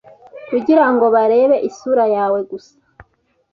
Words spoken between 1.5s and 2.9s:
isura yawe gusa